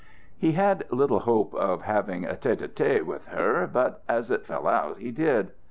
He 0.35 0.53
had 0.53 0.91
little 0.91 1.19
hope 1.19 1.53
of 1.53 1.83
having 1.83 2.25
a 2.25 2.29
tête 2.33 2.61
à 2.67 2.67
tête 2.69 3.03
with 3.03 3.27
her, 3.27 3.67
but 3.71 4.01
as 4.09 4.31
it 4.31 4.47
fell 4.47 4.67
out 4.67 4.97
he 4.97 5.11
did. 5.11 5.51